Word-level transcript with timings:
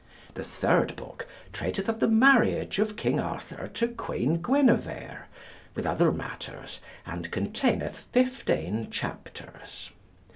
The 0.33 0.43
third 0.43 0.95
book 0.95 1.27
treateth 1.53 1.87
of 1.87 1.99
the 1.99 2.07
marriage 2.07 2.79
of 2.79 2.95
King 2.95 3.19
Arthur 3.19 3.67
to 3.75 3.87
Queen 3.87 4.41
Guinevere, 4.41 5.27
with 5.75 5.85
other 5.85 6.11
matters, 6.11 6.79
and 7.05 7.29
containeth 7.29 8.07
15 8.11 8.89
chapters. 8.89 9.91